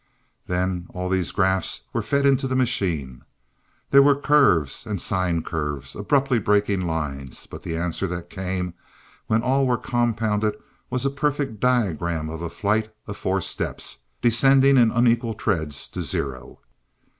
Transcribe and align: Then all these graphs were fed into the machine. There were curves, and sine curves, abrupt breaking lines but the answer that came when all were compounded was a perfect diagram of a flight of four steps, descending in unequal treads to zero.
Then 0.47 0.87
all 0.95 1.09
these 1.09 1.29
graphs 1.31 1.81
were 1.93 2.01
fed 2.01 2.25
into 2.25 2.47
the 2.47 2.55
machine. 2.55 3.21
There 3.91 4.01
were 4.01 4.15
curves, 4.19 4.83
and 4.87 4.99
sine 4.99 5.43
curves, 5.43 5.95
abrupt 5.95 6.43
breaking 6.43 6.87
lines 6.87 7.45
but 7.45 7.61
the 7.61 7.77
answer 7.77 8.07
that 8.07 8.27
came 8.31 8.73
when 9.27 9.43
all 9.43 9.67
were 9.67 9.77
compounded 9.77 10.55
was 10.89 11.05
a 11.05 11.11
perfect 11.11 11.59
diagram 11.59 12.31
of 12.31 12.41
a 12.41 12.49
flight 12.49 12.91
of 13.05 13.15
four 13.15 13.41
steps, 13.41 13.99
descending 14.23 14.75
in 14.75 14.89
unequal 14.89 15.35
treads 15.35 15.87
to 15.89 16.01
zero. 16.01 16.61